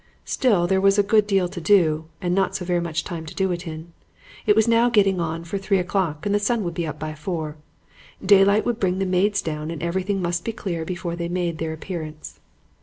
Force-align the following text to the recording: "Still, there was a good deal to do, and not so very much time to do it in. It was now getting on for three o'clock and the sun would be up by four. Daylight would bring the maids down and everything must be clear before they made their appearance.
"Still, 0.25 0.65
there 0.65 0.81
was 0.81 0.97
a 0.97 1.03
good 1.03 1.27
deal 1.27 1.47
to 1.47 1.61
do, 1.61 2.05
and 2.21 2.33
not 2.33 2.55
so 2.55 2.65
very 2.65 2.79
much 2.79 3.03
time 3.03 3.23
to 3.27 3.35
do 3.35 3.51
it 3.51 3.67
in. 3.67 3.93
It 4.47 4.55
was 4.55 4.67
now 4.67 4.89
getting 4.89 5.19
on 5.19 5.43
for 5.43 5.59
three 5.59 5.77
o'clock 5.77 6.25
and 6.25 6.33
the 6.33 6.39
sun 6.39 6.63
would 6.63 6.73
be 6.73 6.87
up 6.87 6.97
by 6.97 7.13
four. 7.13 7.55
Daylight 8.25 8.65
would 8.65 8.79
bring 8.79 8.97
the 8.97 9.05
maids 9.05 9.43
down 9.43 9.69
and 9.69 9.83
everything 9.83 10.19
must 10.19 10.43
be 10.43 10.53
clear 10.53 10.85
before 10.85 11.15
they 11.15 11.29
made 11.29 11.59
their 11.59 11.71
appearance. 11.71 12.39